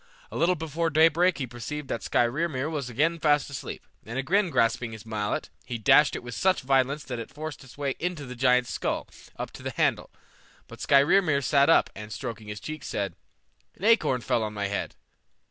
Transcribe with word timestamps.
A 0.31 0.35
little 0.35 0.55
before 0.55 0.89
daybreak 0.89 1.37
he 1.37 1.45
perceived 1.45 1.87
that 1.89 2.01
Skrymir 2.01 2.71
was 2.71 2.89
again 2.89 3.19
fast 3.19 3.51
asleep, 3.51 3.85
and 4.03 4.17
again 4.17 4.49
grasping 4.49 4.93
his 4.93 5.05
mallet, 5.05 5.51
he 5.63 5.77
dashed 5.77 6.15
it 6.15 6.23
with 6.23 6.33
such 6.33 6.61
violence 6.61 7.03
that 7.03 7.19
it 7.19 7.29
forced 7.29 7.63
its 7.63 7.77
way 7.77 7.95
into 7.99 8.25
the 8.25 8.33
giant's 8.35 8.73
skull 8.73 9.07
up 9.37 9.51
to 9.51 9.61
the 9.61 9.69
handle. 9.69 10.09
But 10.67 10.79
Skrymir 10.81 11.43
sat 11.43 11.69
up, 11.69 11.91
and 11.95 12.11
stroking 12.11 12.47
his 12.47 12.59
cheek 12.59 12.83
said, 12.83 13.13
"An 13.75 13.83
acorn 13.83 14.21
fell 14.21 14.41
on 14.41 14.55
my 14.55 14.65
head. 14.69 14.95